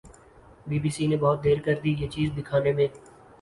Be 0.67 0.77
B 0.83 0.89
C 0.95 1.07
نے 1.07 1.17
بہت 1.17 1.43
دیر 1.43 1.59
کردی 1.65 1.91
یہ 1.99 2.07
چیز 2.15 2.29
دکھانے 2.37 2.71
میں۔ 2.77 2.87